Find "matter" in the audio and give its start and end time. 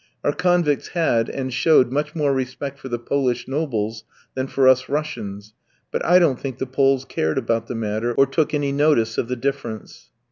7.75-8.11